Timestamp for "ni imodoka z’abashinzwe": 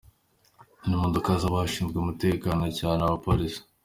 0.85-1.97